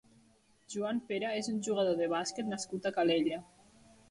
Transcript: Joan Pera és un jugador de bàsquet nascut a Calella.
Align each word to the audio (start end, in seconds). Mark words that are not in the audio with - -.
Joan 0.75 1.01
Pera 1.11 1.33
és 1.41 1.49
un 1.51 1.59
jugador 1.67 2.01
de 2.01 2.09
bàsquet 2.15 2.51
nascut 2.55 2.89
a 2.89 2.95
Calella. 2.97 3.41